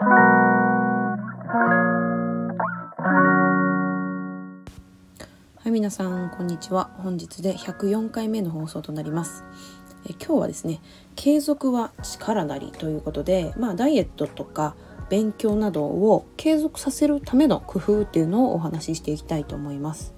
[0.00, 1.24] は
[5.66, 6.90] い皆さんこんにちは。
[6.98, 9.42] 本日で104回目の放送となります。
[10.08, 10.80] え今日はですね
[11.16, 14.76] 継続は力なりということでまあダイエットとか
[15.10, 20.14] 勉強などを継続させるための工夫っていうのをお話ししていきたいと思います。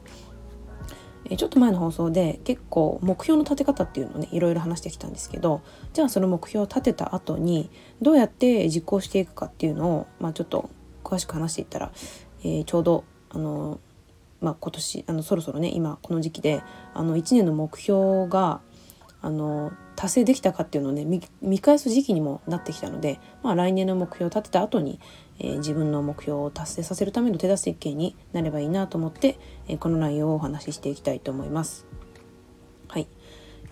[1.36, 7.70] ちょっと前の放送で結構目標の立て方っていうのをねいろいろ話してきたんですけどじゃあその目標を立てた後に
[8.02, 10.70] どうやって実行していくかっていうのを、まあ、ちょっと
[11.04, 11.92] 詳しく話していったら、
[12.42, 13.80] えー、ちょうどあの、
[14.40, 16.62] まあ、今年あのそろそろね今この時期で
[16.94, 18.60] あの1年の目標が
[19.22, 21.04] あの達成できたかっていうのをね
[21.42, 24.98] 見返す時期にもなってきたので、まあ、来年の目標を立てた後に、
[25.38, 29.38] えー、自分の目標を達成させるための手助けになればいいなと思って、
[29.68, 31.86] えー、この内容をお話ししていきたいと思います。
[32.88, 33.06] はい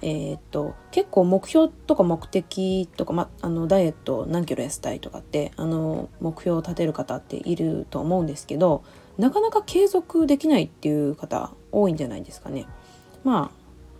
[0.00, 8.84] えー、っと結構目標とか目的とか、ま、あのダイエット何キロ痩せたいとかってあの目標を立てる方っていると思うんですけど
[9.16, 12.66] なかなか継続できないっていう方多いんじゃないですかね。
[13.24, 13.57] まあ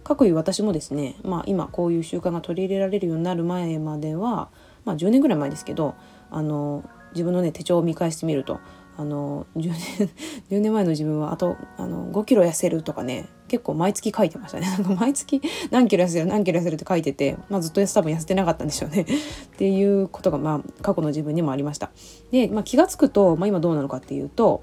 [0.08, 4.48] かくいう私もですね、まあ、今こういう習慣が取り入れられるようになる前までは、
[4.86, 5.96] まあ、10年ぐらい前ですけど
[6.30, 8.58] あの自分のね手帳を見返してみると
[8.96, 10.10] あの10年
[10.50, 14.66] ,10 年前の自分はあとあの5キロ痩せるとかね結構毎月書いてましたね。
[14.76, 19.02] なんか毎月何キロ痩せる何キロ痩せるって書いてて、まあ、ずっと多分痩せてなかったんでしょうね。
[19.54, 21.90] っていうことが、まあ、過去の自分にもありました。
[22.32, 24.62] で、まあ、気が付くと、まあ、今どうなのかっていうと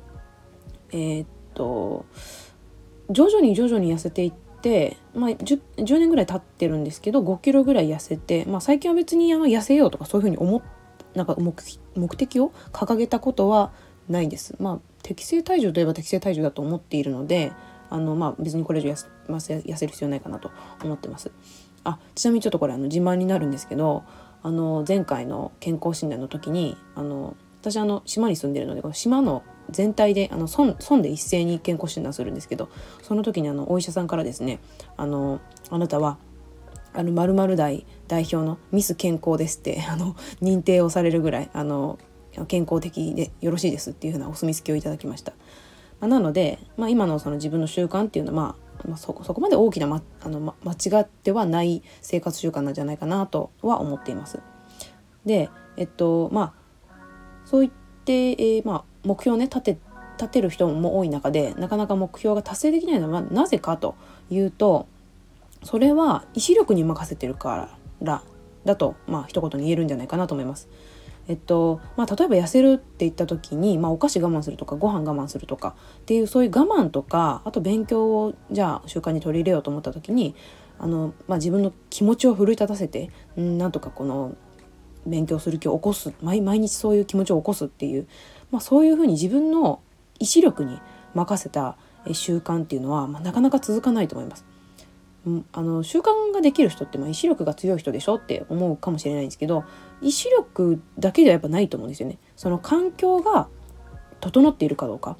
[0.91, 2.05] えー、っと
[3.09, 4.44] 徐々に徐々に痩せていって、
[5.13, 10.61] まあ10、10, 年ぐらい経ってるんですけど5キロぐらい痩せて、まあ、最近は別にあの痩せようとかそういうふうに思
[11.13, 13.71] なんか目的を掲げたことは
[14.09, 14.55] ないです。
[14.59, 17.51] まあ、適正体重といえば適正体重だと思っているので
[17.89, 20.51] あの、まあ、別にこれ以上痩せ,、痩せる必要ないかなと
[20.83, 21.31] 思ってます。
[21.83, 24.03] あちなみにちょっとこれあの自慢になるんですけど
[24.41, 32.69] あの前回の健康診断の時にあの私あの島に住んでるのでこの島の全体であの村村で一斉に健康診断するんですけど
[33.01, 34.59] その時にあのお医者さんからですね
[34.97, 36.19] あのあなたは
[36.93, 41.97] あの〇〇代代表のミス健康ですって あの認定をされるぐらいあの
[42.47, 45.33] 健康的でよろしいですっていうふうなお墨付きをいただきました。
[46.01, 54.41] まあ、なので、まあ、今のその自分の習慣っていうのは、まあ、まあ、そこまで大きな、ま、あの、間違ってはない生活習慣なんじゃないかなとは思っています。
[55.25, 56.64] でえっとまあ
[57.45, 57.71] そういっ
[58.05, 59.77] て、えー、まあ目標をね立て
[60.17, 63.95] 立てる人も多い中でなかなか目標が達成できないのはなぜかと
[64.29, 64.87] いうと
[65.63, 67.69] それは意志力に任せてるか
[68.01, 68.23] ら
[68.63, 70.69] だとまあ一言に言えるんじゃないかなと思います。
[71.27, 80.35] えっとまあ、例えば痩せるって言った時に、まあ、お菓子我慢するとかご飯我慢するとかっていうそういう我慢とかあと勉強をじゃあ習慣に取り入れようと思った時に
[80.77, 84.35] あの、まあ、自分の気持ちを奮い立たせてんなんとかこの
[85.05, 88.07] 勉強する気を起こす毎日そういう気持ちを起こすっていう
[88.51, 89.81] まあ、そういうふうに自分の
[90.19, 90.79] 意志力に
[91.13, 91.77] 任せた
[92.13, 94.45] 習慣っていうのは、まあ、なかなか続かないと思います。
[95.53, 99.63] あの習慣ができる人ってまあ意志力が強い人でしょって思うかもしれないんですけど
[99.99, 102.19] 意志力だけではやっぱないと思うんですよね。
[102.35, 103.47] その環境が
[104.19, 105.17] 整っているかどうか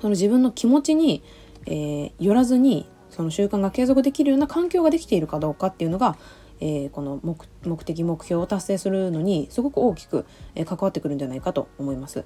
[0.00, 1.22] その自分の気持ちに、
[1.66, 6.16] えー、よらずにその習慣が継続できるような環境ができているかどうかっていうのが、
[6.60, 12.24] えー、この目的目標を達成するのにすごく大きく、え関わってくるんじゃないかと思います。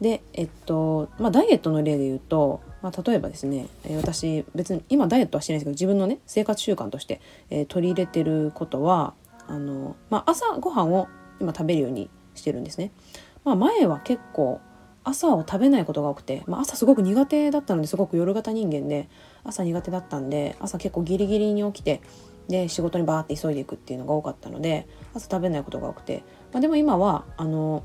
[0.00, 7.20] でえっとまあダイエットの例で言うと、まあ、例えばですね、え私別に今ダイエットはしてないんですけど自分のね生活習慣として、
[7.50, 9.14] え、取り入れてることは
[9.46, 11.08] あの、まあ、朝ごはんを
[11.40, 12.92] 今食べるようにしてるんですね。
[13.44, 14.60] まあ、前は結構
[15.02, 19.08] 朝を食べないことが多くて、まあ、朝すごく苦手だったのですごく夜型人間で
[19.44, 22.00] 朝苦手だったんで朝結構ギリギリに起きて
[22.50, 27.84] で仕事にバーって急いでいくっていうのが多かったので朝食べないことが多くて、まあ、でも今はあの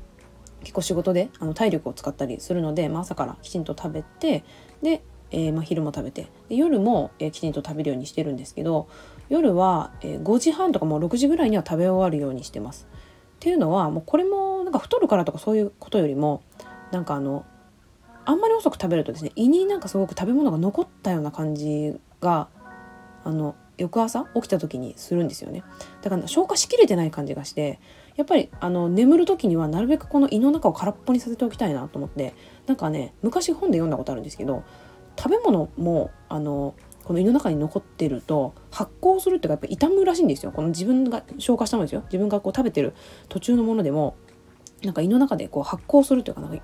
[0.60, 4.44] 結構仕事であの体力を使ったりするので、まあ、朝からきちんと食べて
[4.82, 8.88] で、えー、ま、昼も食べてで夜も、えー、きちんと食べるようにしてるんですけど
[9.28, 12.86] 夜は、え、5時半とかもう6時ぐらいには食べ終わるようにしてます。
[13.36, 16.42] っていうのはもうこれもなんか太るからとかそういうことよりも
[16.90, 17.44] なんかあの
[18.24, 22.48] あんまり遅く食べるとですね胃になんかすごく食べ物が残ったような感じが
[23.24, 25.62] あの翌朝起きた時にするんですよね。
[26.02, 27.78] だから消化しきれてない感じがして
[28.16, 32.34] やっぱりあの眠る時にはなるべくこの胃の中を空っぽにさせておきたいなと思って
[32.66, 34.64] なんかね昔本で読んだことあるんですけど
[35.18, 36.74] 食べ物もあの
[37.04, 40.50] この胃の中に残ってると発酵するっていうかやっぱ傷むらしいんですよ。
[40.50, 42.02] この自分が消化したものですよ。
[42.06, 42.94] 自分がこう食べてる
[43.28, 44.16] 途中のものでも
[44.82, 46.62] なんか胃の中でこう発酵するというかなんか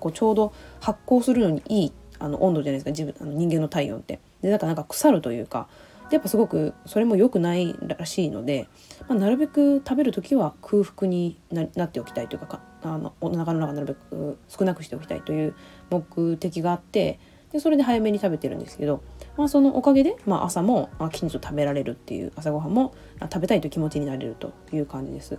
[0.00, 2.90] こうちょうど発酵するのにいいあの温度じゃないですか。
[2.90, 4.18] 自分あの人間の体温って。
[4.42, 5.68] でだからなんか腐るというか
[6.08, 8.68] でやっぱすごくそれも良くないらしいので、
[9.08, 15.54] まあ、なるべく食べる時は空腹になっておきたいというかあのお腹の中なるべく少なくしておきたいという
[15.90, 17.18] 目的があって
[17.52, 19.02] でそれで早めに食べてるんですけど、
[19.36, 25.38] まあ、そのおかげで、まあ、朝もきちんと食べられるっていう朝ごはんも食べたいという気持ちになれるという感じです。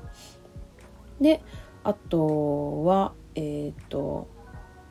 [1.22, 1.42] で
[1.84, 4.28] あとはえっ、と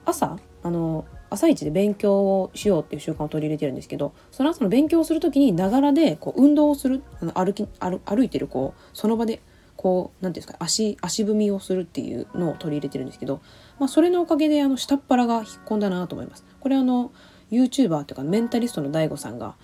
[0.04, 1.04] 朝あの
[1.36, 9.40] 朝一で勉強をしようっていう習慣を取り入れてるんですけどその朝の勉強をする時にながらでこう運動をするあの歩き歩歩いてるこうその場で
[9.76, 13.42] こう何ていうんですか足足踏みをするっていうのを取り入れてるんですけど、
[13.78, 16.44] まあ、それのおかげであの下っ腹が引っ込んだなと思います。
[16.60, 17.12] これあの
[17.50, 19.54] YouTuber というかメンタリストの DAIGO さんが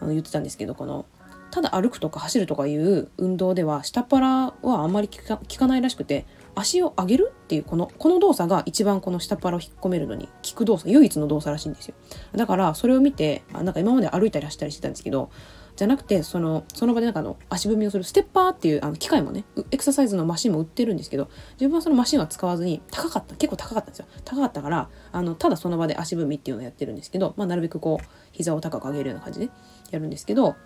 [0.00, 1.06] あの言ってたんですけどこの
[1.50, 6.26] ただ歩くとか走るとかいう運動では下っ腹はあんまり効か効かないらしくて
[6.58, 11.94] 足を上げるっていうこのこの動作が一番この下っ腹を引っ込めるのに効く動作唯一の動作らしいんですよ。
[12.34, 15.30] だからそれを見てあなんか今まで歩いたり走ったりしてたんですけど
[15.76, 24.06] じゃなくてそのその場でなんかの足踏みをするステッパーっていうあの機械もねエクササイズのマシンも売ってるんですけど自分はそのマシンは使わずに高かった結構高かったんですよ。
[24.24, 29.50] 高かったからあのただその場で足踏みっていうのをやってるんですけど、まあ、なるべくこう膝を高く上げるような感じで
[29.92, 30.56] やるんですけど、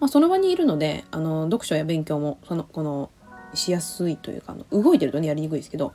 [0.00, 3.10] まあ、その場にいるのであの読書や勉強もそのこの
[3.54, 5.92] しやすいというかあの動いてるとねやりにくいですけど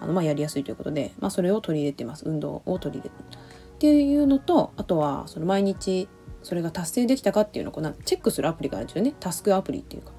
[0.00, 3.36] あのまあやりやすいということで、まあ、それを取り入れてます運動を取り入れる
[3.74, 6.08] っていうのとあとはその毎日
[6.42, 10.12] それが達成できたかっていうのをこうチェックするアプリがあるんですよねタスクアプリっていうか。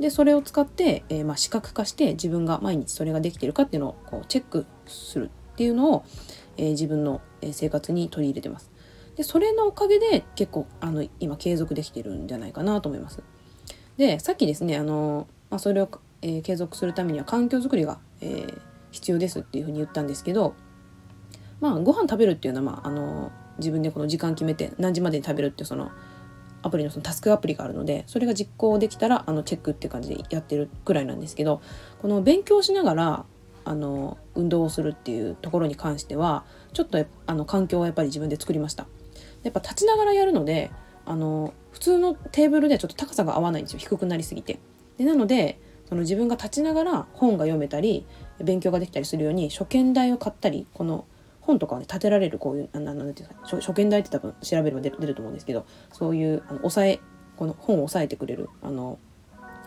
[0.00, 6.04] でそれを使って、えー、まあ視覚化して自分が毎日それができてるかっていうのをこうチェックするっていうのを、
[6.58, 7.22] えー、自分の
[7.52, 8.70] 生活に取り入れてます。
[9.16, 13.22] でそれのおかげで結構あの今継続できてるんじゃないかなと思います。
[13.96, 15.88] でさっきですねあの、まあ、それを
[16.22, 18.58] えー、継続するためには環境づくりが、えー、
[18.90, 20.54] 必要ですっていうふうに言ったんですけど
[21.60, 25.90] まあご飯食べるっていうのは、まあ、あの自分でこの時間決めて何時までに食べるっていうその
[26.62, 31.60] アプリのそのタスクアプリがあるのでそれが実行できたらあのチェックって感じでやってるくらいなんですけど
[32.00, 33.24] この勉強しながら
[33.64, 38.86] あの運動をするっていうところに関してはちょっとあの環境はやっぱり自分で作りました。
[39.42, 40.70] やっぱ立ちながらやるので
[41.04, 44.58] あの普通のテーブルではちょっと高さが合わないんですよ低くなりすぎて。
[44.98, 48.06] でなのでその自分が立ちながら本が読めたり
[48.38, 51.06] 勉強ができたりするように書見台を買ったりこの
[51.40, 57.00] 本とかをね立てられるこういう何ていうんですか書見台って多分調べれば出ると思うんですけどそういうあの押さえ
[57.36, 58.98] この本を押さえてくれるあの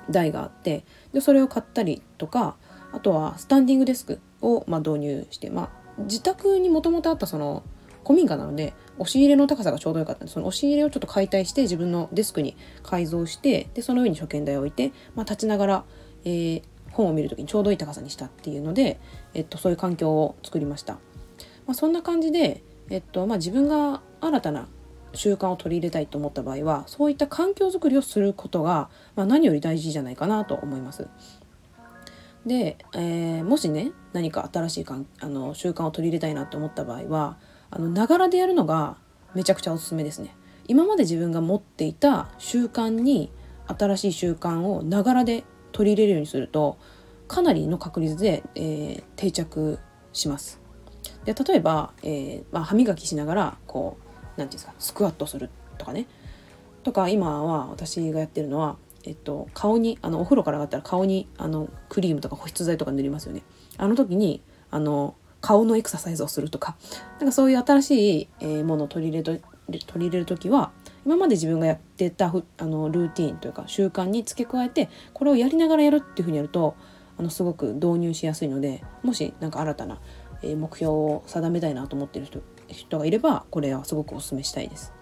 [0.09, 0.83] 台があって
[1.13, 2.57] でそれを買ったりとか
[2.91, 7.63] あとはスタンディングデスクをま導入してまあ自宅にもともとあったその
[8.03, 15.83] 古民家なので押し入れの高さがちょうどよかったんでその押し入れをちょっと解体して自分のデスクに改造してでその上に書見台を置いて、まあ、立ちながら
[16.29, 18.99] えー、本を見る時にちょうどいい高さにしたっていうので、
[19.33, 20.93] えっと、そういう環境を作りました。
[20.93, 24.67] まあ、そんな感じで、えっとまあ、自分が新たな
[25.13, 31.07] 習慣を取り入れたいと思った場合はそういった環境づくりをすることが、まあ、何より大事じゃないかなと思います。
[32.45, 37.37] で、えー、もしね何か新しいかんあの習慣を取り入れたいなと思った場合は
[37.69, 38.97] あのながらでやるのが
[39.35, 40.35] めちゃくちゃおすすめですね。
[40.67, 43.31] 今まで自分が持っていた習慣に
[43.67, 46.77] 新しい習慣をながらで取り入れるようにすると
[47.27, 49.79] かなりの確率で、えー、定着
[50.13, 50.59] します。
[51.25, 56.07] で例えば、えーまあ、歯磨きしながらこう何て言うんですかスクワットするとかね
[56.83, 63.43] とか今は私がやってるのは、えっと、顔にあのお風呂から上がったら顔にあのクリームとか保湿剤とか塗りますよね。
[63.77, 66.75] あの時にあの顔のエクササイズをするとか
[67.19, 70.71] なんかそういう新しい、えー、ものを取り入れと取り入れる時は
[71.05, 76.75] 今まで自分がやってたあのルーティンというか習慣に付け加えてこれをやりながらやるっていうふうにやると
[77.17, 79.99] あのすごく導入しやすいのでもし何か新たな
[80.41, 84.93] 目標を定めたいなと思ってる人人がいればこれはすごくお勧めしたいです。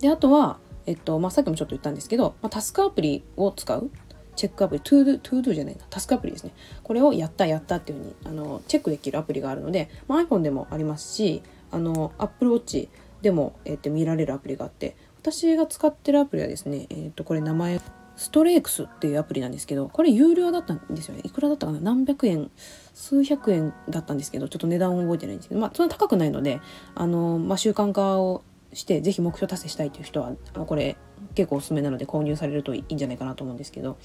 [0.00, 3.90] であとは、えっとまあ、さっきもちょっと言ったんですけど、まあ、タスクアプリを使う
[4.34, 6.52] チェックアプリ、 To Do、To Do じゃないな、タスクアプリですね。
[6.82, 12.88] これをやったやったっていうふうにあのチェックできるアプリがあるので、まあ、iPhone でもありますし、あの Apple Watch
[13.26, 17.80] でも、えー、と見られるアプリがあって私が使ってるアプリはですね、えー、とこれ名前
[18.14, 21.22] Streaks っていうアプリなんですけどこれ有料だったんですよね。
[21.24, 21.80] いくらだったかな？
[21.80, 22.52] 何百円
[22.94, 26.60] 数百円だったんですけどちょっと値段を覚えてないんですけどまあそんな高くないので
[26.94, 30.96] あの、まあ、習慣化をして是非目標達成したいという人はあこれ
[31.34, 33.98] 結構おすすめなので購入されるといいんじゃないかなと思うんですけど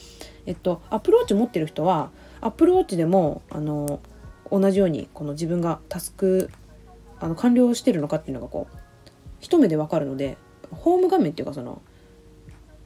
[0.48, 2.10] えっと Apple Watch 持ってる人は
[2.42, 4.00] Apple Watch でもあの
[4.50, 6.50] 同じようにこの自分がタスク
[7.22, 8.78] あの完了してるのかっていうのがこう
[9.42, 10.38] 一目でわかるので
[10.72, 11.82] ホーム画面っていうかその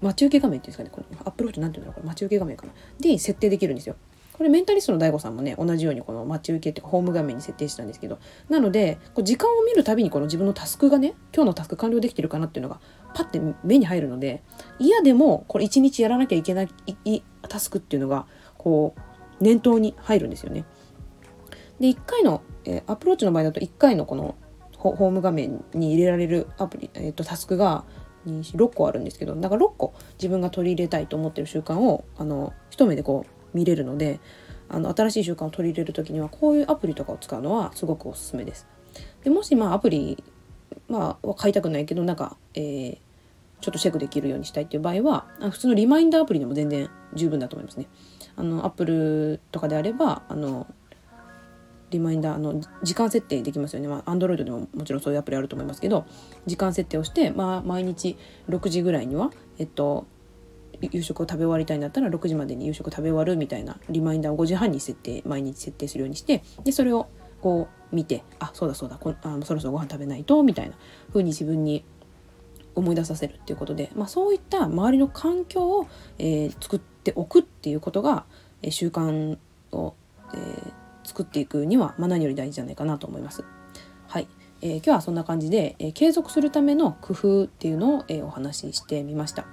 [0.02, 3.96] 待ち受け画面っていうんですかねこの Apple Watch なんていうのこれ待ち受け画面かなで設定できるんですよ
[4.34, 8.20] これメンタリストの DAIGO さんもね同じようにこの待ち受けっていうかホーム画面に設定したんですけど
[8.50, 12.82] なのでこう時間を見るたびにこの自分のタスクがね今日のタスク完了できてるかなっていうのが
[13.14, 14.44] パッて目に入るので
[14.78, 20.66] 嫌でもこれ一日やらなきゃいけないタスクっていうのがこう念頭に入るんですよね。
[21.80, 24.36] で1回の、えー、アプローチの場合だと1回のこの
[24.78, 27.86] ホーム画面に入れられるアプリ、えーと、タスクが
[28.28, 34.20] 6個あるんですけどだから6個自分が取り入れたいと思ってる習慣をあの一目でこう見れるので
[34.68, 38.68] あの新しい習慣を取り入れる時にはこういうアプリとかを使うのはすごくおすすめです。
[39.24, 40.24] でもしまあアプリ、
[40.88, 42.98] まあ、買いたくないけどなんか、えー、
[43.62, 47.88] ちょっとチェックできるようにしたいっていう場合は普通のリマインダーアプリでも全然十分だと思いますね。
[48.36, 50.68] あのアップルとかであればあの
[51.96, 53.88] リマインダーの時間設定できますよね。
[53.88, 56.06] まあ、Android でももちろんそういうアプリあると思いますけど、
[56.46, 58.18] 時間設定をして、まあ、毎日
[58.50, 60.06] 6時ぐらいには、えっと、
[60.82, 67.08] 夕食を食べ終わりたいんだったら6時までに夕食食べ終わるみたいなリマインダーを5時半に設定毎日設定するようにしてでそれを
[67.42, 70.76] こう見てあそうだそうだこあそろそろご飯食べないとみたいな
[71.10, 71.86] 風に自分に
[72.76, 75.88] 思い出させるっていうことで、まあ、そういった周りの環境を、
[76.18, 78.26] えー、作っておくっていうことが、
[78.62, 79.38] えー、習慣
[79.72, 79.96] を、
[80.34, 80.74] えー、
[81.06, 83.44] 作っていくには、まあ、何より大事じゃないかなと思います。
[84.08, 84.28] はい、
[84.62, 89.46] えー、今日はそんな感じで、えー、継続するための工夫っていうのを、えー、お話ししてみました。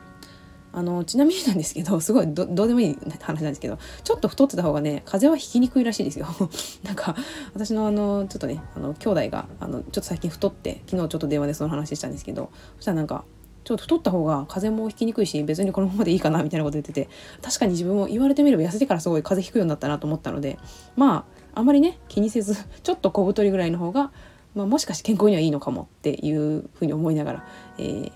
[0.75, 6.27] あのちなみになんですけど すごいどうでもいい話なんですけどちょっと太ってた方がね風邪はひきにくいらしいですよ
[6.83, 7.15] なんか
[7.55, 13.25] 私のあのちょっとねあの兄弟があのちょっと最近太って昨日ちょっと電話でその話したんですけどそしたらなんか
[13.65, 17.09] ちょっと太った方が風邪もひきにくいし別にこのままでいいかなみたいなこと言ってて
[17.43, 20.59] 確かに自分も言われてみれば痩せてからすごい風邪ひくようになったなと思ったので
[20.97, 24.13] まああまりね気にせず ちょっと小太りぐらいの方が、
[24.55, 27.47] まあ、もしかして健康にはいいのかもっていうふうに思いながら、
[27.79, 28.13] えー、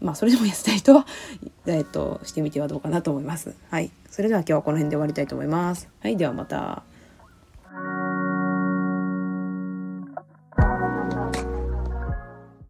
[0.00, 1.06] まあそれでも痩せたい人は
[1.66, 3.54] ダイエットしてみてはどうかなと思います。
[3.70, 3.90] はい。
[4.10, 5.88] それでは今日はこの辺で終わりたいと思います。
[6.00, 6.16] はい。
[6.16, 6.82] ではまた。